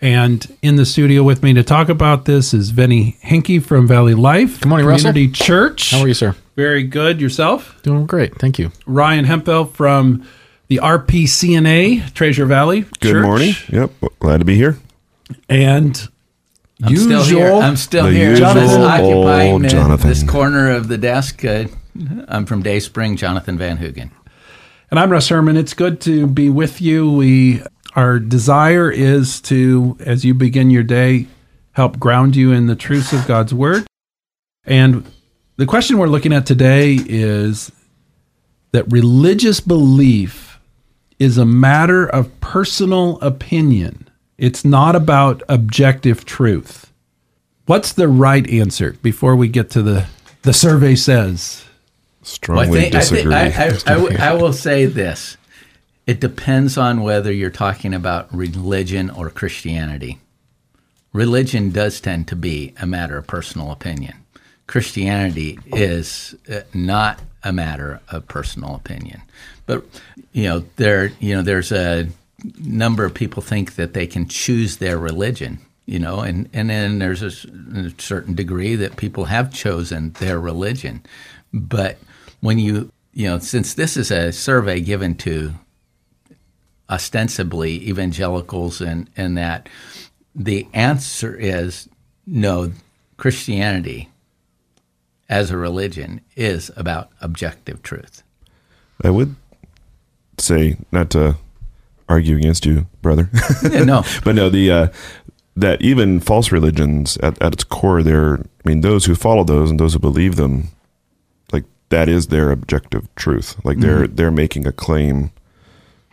[0.00, 4.14] And in the studio with me to talk about this is Vinny Henke from Valley
[4.14, 4.60] Life.
[4.60, 5.46] Good morning, Community Russell.
[5.46, 5.90] Church.
[5.92, 6.34] How are you, sir?
[6.56, 7.20] Very good.
[7.20, 7.80] Yourself?
[7.82, 8.34] Doing great.
[8.36, 8.72] Thank you.
[8.84, 10.26] Ryan Hempel from
[10.66, 12.80] the RPCNA, Treasure Valley.
[13.00, 13.22] Good Church.
[13.24, 13.54] morning.
[13.68, 13.92] Yep.
[14.18, 14.76] Glad to be here.
[15.48, 16.08] And
[16.82, 17.22] I'm usual.
[17.22, 17.52] still here.
[17.52, 18.30] I'm still here.
[18.30, 20.08] usual Just occupying old the- Jonathan.
[20.08, 21.44] this corner of the desk.
[21.44, 21.66] Uh,
[22.28, 24.10] I'm from Dayspring, Jonathan Van Hugen.
[24.90, 25.56] And I'm Russ Herman.
[25.56, 27.10] It's good to be with you.
[27.10, 27.62] We
[27.94, 31.26] our desire is to, as you begin your day,
[31.72, 33.86] help ground you in the truths of God's word.
[34.64, 35.04] And
[35.56, 37.70] the question we're looking at today is
[38.72, 40.58] that religious belief
[41.18, 44.08] is a matter of personal opinion.
[44.38, 46.90] It's not about objective truth.
[47.66, 50.06] What's the right answer before we get to the
[50.42, 51.64] the survey says?
[52.22, 53.34] Strongly Well, I, think, I, think- disagree.
[53.34, 53.46] I,
[53.92, 55.36] I, I w- I will say this.
[56.06, 60.18] It depends on whether you're talking about religion or Christianity.
[61.12, 64.14] Religion does tend to be a matter of personal opinion.
[64.66, 69.22] Christianity is uh, not a matter of personal opinion.
[69.66, 69.84] But
[70.32, 72.08] you know, there you know, there's a
[72.58, 75.58] number of people think that they can choose their religion.
[75.86, 77.30] You know, and and then there's a
[77.98, 81.02] certain degree that people have chosen their religion.
[81.52, 81.98] But
[82.42, 85.52] when you you know, since this is a survey given to
[86.88, 89.68] ostensibly evangelicals and, and that
[90.34, 91.88] the answer is
[92.26, 92.72] no
[93.16, 94.08] christianity
[95.28, 98.22] as a religion is about objective truth.
[99.02, 99.36] I would
[100.38, 101.36] say not to
[102.08, 103.30] argue against you, brother,
[103.70, 104.04] Yeah, no.
[104.24, 104.88] But no, the uh,
[105.56, 109.70] that even false religions at, at its core, they're I mean those who follow those
[109.70, 110.68] and those who believe them,
[111.92, 113.56] that is their objective truth.
[113.64, 115.30] Like they're they're making a claim.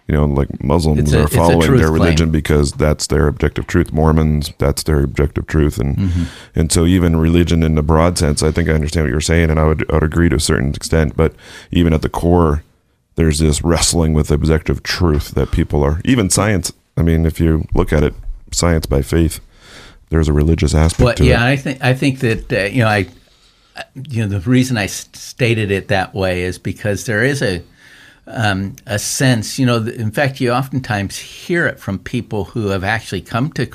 [0.07, 2.31] You know, like Muslims a- are following their religion claim.
[2.31, 3.93] because that's their objective truth.
[3.93, 6.23] Mormons, that's their objective truth, and Mm-hmm.
[6.59, 9.51] and so even religion in the broad sense, I think I understand what you're saying,
[9.51, 11.15] and I would I would agree to a certain extent.
[11.15, 11.33] But
[11.71, 12.63] even at the core,
[13.17, 16.73] there's this wrestling with objective truth that people are even science.
[16.97, 18.15] I mean, if you look at it,
[18.51, 19.39] science by faith,
[20.09, 21.51] there's a religious aspect but, to yeah, it.
[21.53, 23.05] I think I think that uh, you know I,
[24.09, 27.63] you know, the reason I stated it that way is because there is a
[28.27, 29.77] um, a sense, you know.
[29.77, 33.67] In fact, you oftentimes hear it from people who have actually come to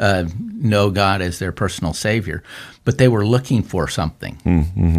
[0.00, 2.42] uh, know God as their personal Savior,
[2.84, 4.38] but they were looking for something.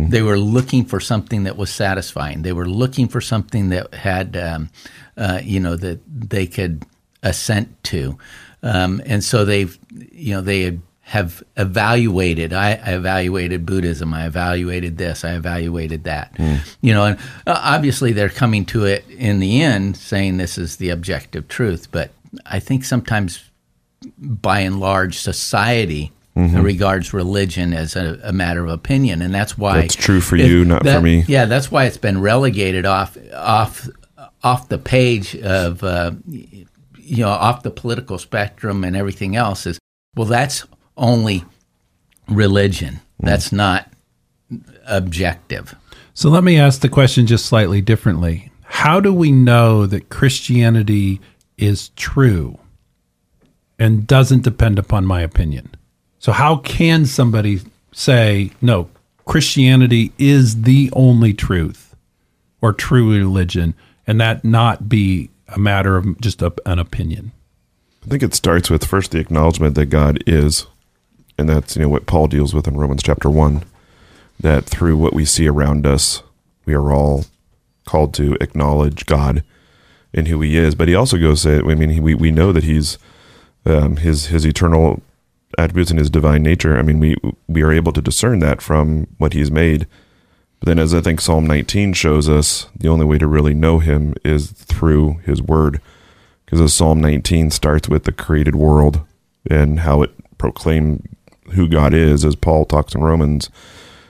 [0.09, 2.43] They were looking for something that was satisfying.
[2.43, 4.69] They were looking for something that had, um,
[5.17, 6.85] uh, you know, that they could
[7.23, 8.17] assent to,
[8.61, 9.77] um, and so they've,
[10.11, 12.53] you know, they have evaluated.
[12.53, 14.13] I, I evaluated Buddhism.
[14.13, 15.23] I evaluated this.
[15.25, 16.33] I evaluated that.
[16.81, 20.77] You know, and uh, obviously they're coming to it in the end saying this is
[20.77, 21.89] the objective truth.
[21.91, 22.11] But
[22.45, 23.43] I think sometimes,
[24.17, 26.11] by and large, society.
[26.35, 30.65] Regards religion as a, a matter of opinion, and that's why That's true for you,
[30.65, 31.23] not for me.
[31.27, 33.87] Yeah, that's why it's been relegated off off
[34.43, 36.65] off the page of uh, you
[37.17, 39.67] know off the political spectrum and everything else.
[39.67, 39.77] Is
[40.15, 40.65] well, that's
[40.97, 41.43] only
[42.27, 42.95] religion.
[43.21, 43.27] Mm.
[43.27, 43.89] That's not
[44.85, 45.75] objective.
[46.13, 48.51] So let me ask the question just slightly differently.
[48.63, 51.21] How do we know that Christianity
[51.57, 52.57] is true
[53.79, 55.75] and doesn't depend upon my opinion?
[56.19, 57.59] So, how can somebody
[57.91, 58.89] say, no,
[59.25, 61.95] Christianity is the only truth
[62.61, 63.73] or true religion,
[64.07, 67.31] and that not be a matter of just a, an opinion?
[68.05, 70.65] I think it starts with first the acknowledgement that God is,
[71.43, 73.63] and that's you know what Paul deals with in Romans chapter one,
[74.39, 76.23] that through what we see around us,
[76.65, 77.25] we are all
[77.85, 79.43] called to acknowledge God
[80.13, 80.73] and who He is.
[80.73, 82.97] But he also goes, say, I mean, he, we we know that He's
[83.65, 85.01] um, His His eternal
[85.57, 86.77] attributes and his divine nature.
[86.77, 87.15] I mean, we
[87.47, 89.85] we are able to discern that from what he's made.
[90.59, 93.79] But then, as I think Psalm 19 shows us, the only way to really know
[93.79, 95.81] him is through his word.
[96.45, 99.01] Because Psalm 19 starts with the created world
[99.49, 101.12] and how it proclaimed
[101.51, 103.49] who God is, as Paul talks in Romans,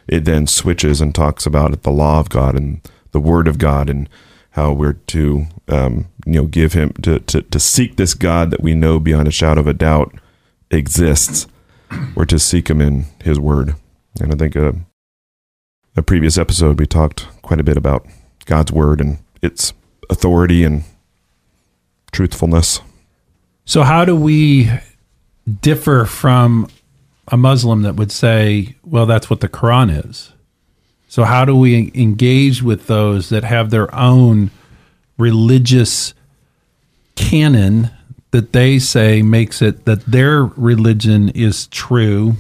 [0.08, 2.82] it then switches and talks about the law of God and
[3.12, 4.10] the word of God and
[4.52, 8.62] how we're to um, you know give him to, to to seek this God that
[8.62, 10.14] we know beyond a shadow of a doubt
[10.70, 11.48] exists,
[12.16, 13.76] or to seek him in his word.
[14.20, 14.76] And I think a,
[15.96, 18.06] a previous episode we talked quite a bit about
[18.46, 19.74] God's word and its
[20.10, 20.84] authority and
[22.12, 22.82] truthfulness.
[23.66, 24.70] So, how do we
[25.62, 26.68] differ from
[27.28, 30.32] a Muslim that would say, well, that's what the Quran is?
[31.08, 34.50] So, how do we engage with those that have their own
[35.18, 36.14] religious
[37.16, 37.92] canon
[38.32, 42.34] that they say makes it that their religion is true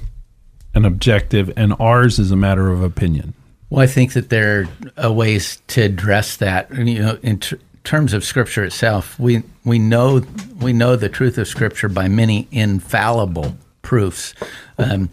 [0.73, 3.35] and objective and ours is a matter of opinion?
[3.69, 6.73] Well, I think that there are ways to address that.
[6.73, 10.23] You know, in ter- terms of Scripture itself, we we know
[10.59, 14.33] we know the truth of Scripture by many infallible proofs.
[14.79, 15.09] Um,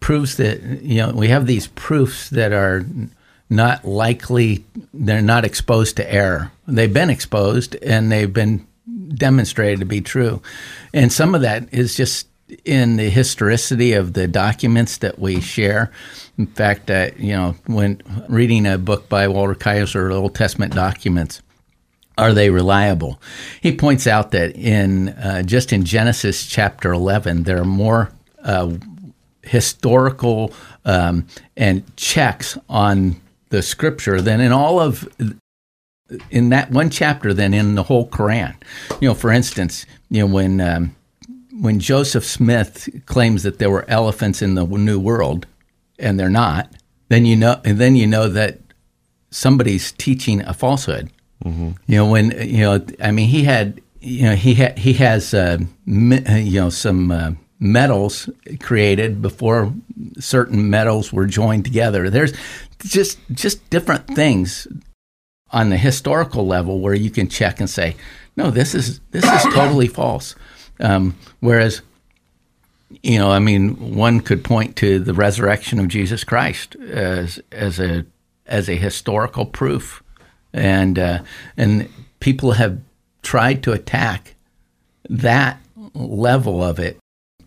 [0.00, 2.84] proofs that you know we have these proofs that are
[3.48, 6.50] not likely they're not exposed to error.
[6.66, 8.66] They've been exposed and they've been
[9.14, 10.42] demonstrated to be true,
[10.92, 12.26] and some of that is just
[12.64, 15.90] in the historicity of the documents that we share.
[16.38, 21.42] In fact, uh, you know, when reading a book by Walter Kaiser, Old Testament documents,
[22.18, 23.20] are they reliable?
[23.60, 28.10] He points out that in uh, just in Genesis chapter 11, there are more
[28.42, 28.72] uh,
[29.42, 30.52] historical
[30.84, 31.26] um,
[31.56, 33.20] and checks on
[33.50, 35.08] the scripture than in all of
[36.30, 38.54] in that one chapter than in the whole Quran.
[39.00, 40.96] You know, for instance, you know when um,
[41.60, 45.46] when Joseph Smith claims that there were elephants in the New World,
[45.98, 46.70] and they're not,
[47.08, 48.58] then you know, and then you know that
[49.30, 51.10] somebody's teaching a falsehood.
[51.46, 51.70] Mm-hmm.
[51.86, 55.32] You know, when you know, I mean, he had, you know, he had, he has,
[55.32, 58.28] uh, you know, some uh, metals
[58.60, 59.72] created before
[60.18, 62.10] certain metals were joined together.
[62.10, 62.32] There's
[62.80, 64.66] just just different things
[65.50, 67.96] on the historical level where you can check and say,
[68.36, 70.34] no, this is this is totally false.
[70.80, 71.80] Um, whereas,
[73.02, 77.78] you know, I mean, one could point to the resurrection of Jesus Christ as as
[77.80, 78.04] a
[78.46, 80.02] as a historical proof,
[80.56, 81.22] and uh,
[81.56, 81.88] and
[82.20, 82.80] people have
[83.22, 84.34] tried to attack
[85.08, 85.60] that
[85.94, 86.98] level of it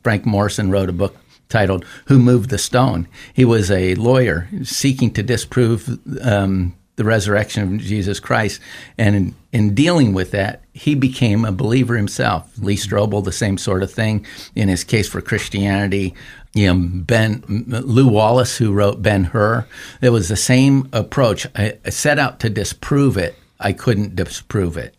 [0.03, 1.15] Frank Morison wrote a book
[1.49, 7.75] titled "Who Moved the Stone." He was a lawyer seeking to disprove um, the resurrection
[7.75, 8.59] of Jesus Christ,
[8.97, 12.51] and in, in, dealing with that, he became a believer himself.
[12.59, 16.13] Lee Strobel, the same sort of thing in his case for Christianity.
[16.53, 19.65] You know, Ben Lew Wallace, who wrote Ben Hur,
[20.01, 21.47] it was the same approach.
[21.55, 23.37] I, I set out to disprove it.
[23.61, 24.93] I couldn't disprove it.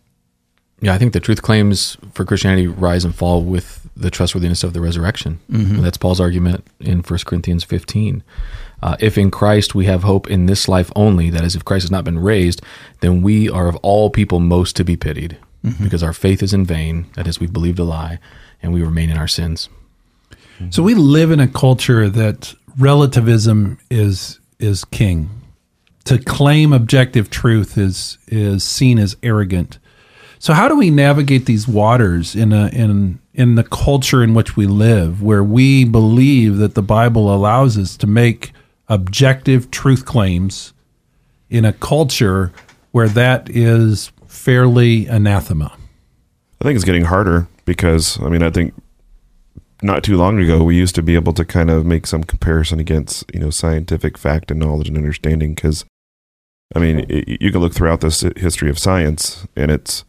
[0.81, 4.73] Yeah, I think the truth claims for Christianity rise and fall with the trustworthiness of
[4.73, 5.39] the resurrection.
[5.51, 5.83] Mm-hmm.
[5.83, 8.23] That's Paul's argument in 1 Corinthians 15.
[8.81, 11.83] Uh, if in Christ we have hope in this life only, that is, if Christ
[11.83, 12.61] has not been raised,
[13.01, 15.83] then we are of all people most to be pitied, mm-hmm.
[15.83, 18.19] because our faith is in vain, that is, we believed a lie,
[18.61, 19.69] and we remain in our sins.
[20.69, 25.29] So we live in a culture that relativism is is king.
[26.05, 29.79] To claim objective truth is is seen as arrogant.
[30.37, 34.55] So how do we navigate these waters in a in in the culture in which
[34.55, 38.51] we live, where we believe that the Bible allows us to make
[38.91, 40.73] objective truth claims
[41.49, 42.51] in a culture
[42.91, 45.73] where that is fairly anathema?
[46.59, 48.73] I think it's getting harder because I mean I think
[49.81, 52.79] not too long ago we used to be able to kind of make some comparison
[52.79, 55.85] against you know scientific fact and knowledge and understanding because
[56.75, 60.03] I mean it, you can look throughout this history of science and it's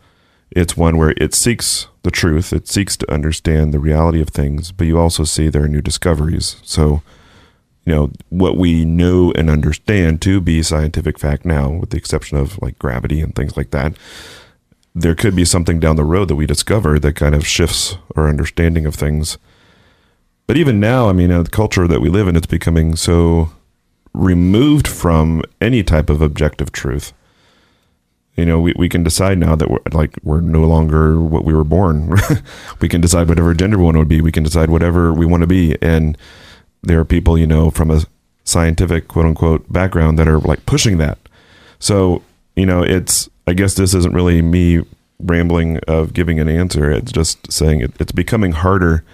[0.54, 4.70] it's one where it seeks the truth, it seeks to understand the reality of things,
[4.70, 6.56] but you also see there are new discoveries.
[6.62, 7.02] So,
[7.84, 12.38] you know, what we know and understand to be scientific fact now, with the exception
[12.38, 13.94] of like gravity and things like that,
[14.94, 18.28] there could be something down the road that we discover that kind of shifts our
[18.28, 19.38] understanding of things.
[20.46, 23.50] But even now, I mean, the culture that we live in, it's becoming so
[24.12, 27.12] removed from any type of objective truth.
[28.36, 31.52] You know we, we can decide now that we're like we're no longer what we
[31.52, 32.16] were born.
[32.80, 34.20] We can decide whatever gender we want to be.
[34.20, 35.76] We can decide whatever we want to be.
[35.82, 36.16] And
[36.82, 38.02] there are people you know from a
[38.44, 41.18] scientific quote unquote background that are like pushing that
[41.78, 42.22] so
[42.56, 44.82] you know it's i guess this isn't really me
[45.20, 49.04] rambling of giving an answer it's just saying it, it's becoming harder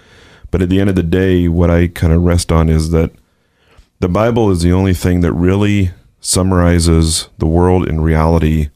[0.51, 3.11] But at the end of the day, what I kind of rest on is that
[4.01, 8.71] the Bible is the only thing that really summarizes the world in reality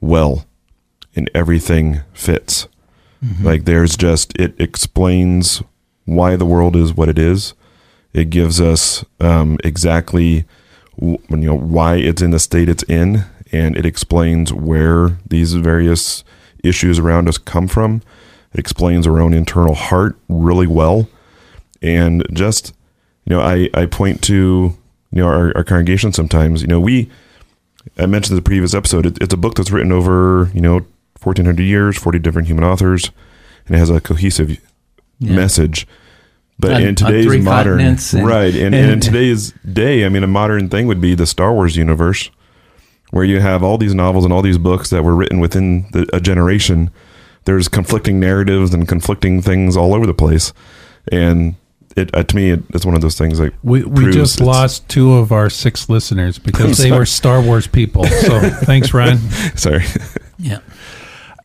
[0.00, 0.44] well,
[1.16, 2.68] and everything fits.
[3.24, 3.44] Mm-hmm.
[3.44, 5.62] Like there's just it explains
[6.04, 7.54] why the world is what it is.
[8.12, 10.44] It gives us um, exactly
[10.98, 15.52] w- you know why it's in the state it's in, and it explains where these
[15.54, 16.24] various
[16.64, 18.02] issues around us come from.
[18.52, 21.08] It explains our own internal heart really well,
[21.82, 22.74] and just
[23.24, 24.34] you know I I point to
[25.12, 26.62] you know our, our congregation sometimes.
[26.62, 27.10] You know we
[27.98, 29.06] I mentioned in the previous episode.
[29.06, 30.86] It, it's a book that's written over you know
[31.22, 33.10] 1400 years, 40 different human authors,
[33.66, 34.58] and it has a cohesive
[35.20, 35.34] Yeah.
[35.36, 35.86] message.
[36.60, 40.24] But On- in today's modern continents and- right, and, and in today's day, I mean,
[40.24, 42.30] a modern thing would be the Star Wars universe,
[43.10, 46.08] where you have all these novels and all these books that were written within the,
[46.12, 46.90] a generation.
[47.44, 50.52] There's conflicting narratives and conflicting things all over the place,
[51.12, 51.54] and
[51.96, 54.88] it uh, to me, it, it's one of those things like We, we just lost
[54.88, 58.04] two of our six listeners because they were Star Wars people.
[58.04, 59.18] So thanks, Ryan.
[59.56, 59.84] Sorry,
[60.38, 60.58] Yeah.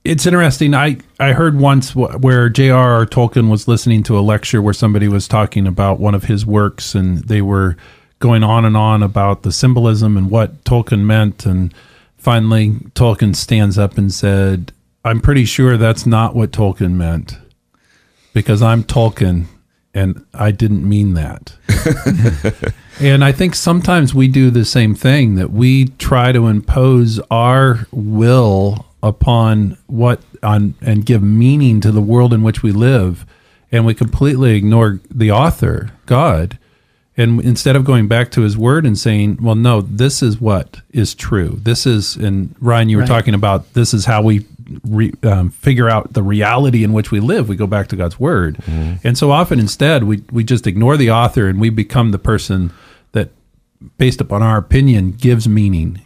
[0.03, 0.73] It's interesting.
[0.73, 3.05] I, I heard once wh- where J.R.R.
[3.05, 6.93] Tolkien was listening to a lecture where somebody was talking about one of his works
[6.93, 7.77] and they were
[8.19, 11.45] going on and on about the symbolism and what Tolkien meant.
[11.45, 11.73] And
[12.17, 14.73] finally, Tolkien stands up and said,
[15.05, 17.37] I'm pretty sure that's not what Tolkien meant
[18.33, 19.45] because I'm Tolkien
[19.93, 21.55] and I didn't mean that.
[22.99, 27.87] and I think sometimes we do the same thing that we try to impose our
[27.91, 33.25] will upon what on and give meaning to the world in which we live
[33.71, 36.57] and we completely ignore the author, God.
[37.15, 40.81] And instead of going back to his word and saying, well, no, this is what
[40.91, 41.59] is true.
[41.61, 43.07] This is, and Ryan, you were Right.
[43.09, 44.45] talking about this is how we
[44.83, 47.49] re, um, figure out the reality in which we live.
[47.49, 48.57] We go back to God's word.
[49.03, 52.71] And so often instead, we, we just ignore the author and we become the person
[53.11, 53.29] that,
[53.99, 56.01] based upon our opinion, gives meaning.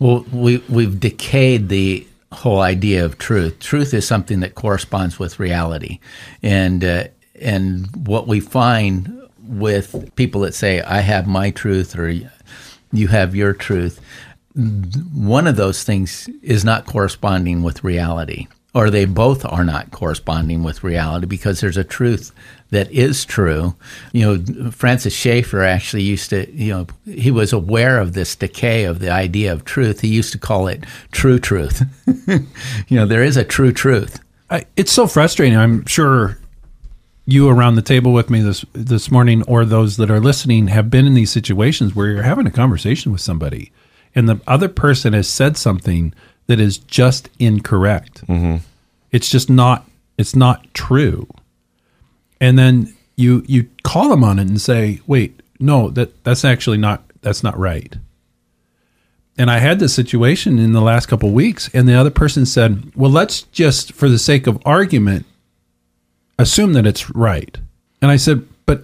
[0.00, 3.58] Well, we we've decayed the whole idea of truth.
[3.58, 5.98] Truth is something that corresponds with reality,
[6.42, 7.04] and uh,
[7.40, 12.14] and what we find with people that say, "I have my truth," or
[12.92, 14.00] "You have your truth,"
[14.54, 20.62] one of those things is not corresponding with reality, or they both are not corresponding
[20.62, 22.32] with reality because there's a truth
[22.70, 23.74] that is true.
[24.12, 28.84] You know, Francis Schaeffer actually used to, you know, he was aware of this decay
[28.84, 30.00] of the idea of truth.
[30.00, 31.82] He used to call it true truth.
[32.88, 34.20] you know, there is a true truth.
[34.50, 35.58] I, it's so frustrating.
[35.58, 36.38] I'm sure
[37.26, 40.90] you around the table with me this this morning, or those that are listening, have
[40.90, 43.70] been in these situations where you're having a conversation with somebody,
[44.14, 46.12] and the other person has said something
[46.50, 48.26] that is just incorrect.
[48.26, 48.56] Mm-hmm.
[49.12, 49.88] It's just not.
[50.18, 51.28] It's not true.
[52.40, 56.78] And then you you call them on it and say, "Wait, no, that that's actually
[56.78, 57.94] not that's not right."
[59.38, 62.44] And I had this situation in the last couple of weeks, and the other person
[62.44, 65.26] said, "Well, let's just, for the sake of argument,
[66.36, 67.56] assume that it's right."
[68.02, 68.82] And I said, "But,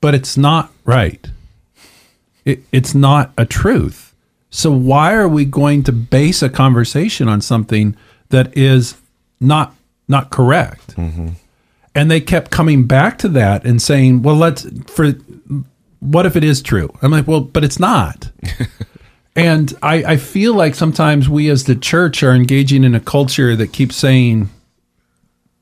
[0.00, 1.26] but it's not right.
[2.44, 4.11] It, it's not a truth.
[4.52, 7.96] So why are we going to base a conversation on something
[8.28, 8.96] that is
[9.40, 9.74] not
[10.06, 11.30] not correct?" Mm-hmm.
[11.94, 15.12] And they kept coming back to that and saying, "Well, let's for
[15.98, 18.30] what if it is true?" I'm like, "Well, but it's not."
[19.34, 23.56] And I, I feel like sometimes we as the church are engaging in a culture
[23.56, 24.50] that keeps saying,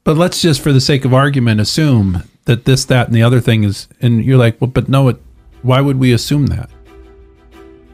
[0.02, 3.40] but let's just, for the sake of argument, assume that this, that, and the other
[3.40, 5.18] thing is, and you're like, well, but no, it,
[5.62, 6.68] why would we assume that?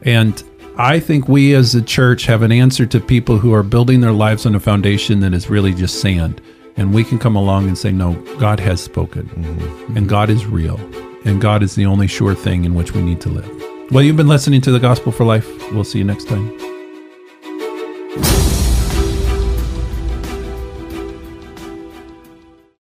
[0.01, 0.41] And
[0.79, 4.11] I think we as a church have an answer to people who are building their
[4.11, 6.39] lives on a foundation that is really just sand.
[6.75, 9.97] And we can come along and say, no, God has spoken, mm-hmm.
[9.97, 10.77] and God is real,
[11.25, 13.91] and God is the only sure thing in which we need to live.
[13.91, 15.47] Well, you've been listening to the Gospel for Life.
[15.71, 16.76] We'll see you next time.